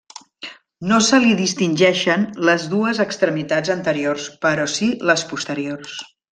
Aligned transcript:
No 0.91 0.95
se 1.07 1.19
li 1.25 1.35
distingeixen 1.41 2.25
les 2.49 2.65
dues 2.73 3.03
extremitats 3.05 3.75
anteriors 3.77 4.29
però 4.47 4.69
si 4.79 4.93
les 5.13 5.29
posteriors. 5.35 6.05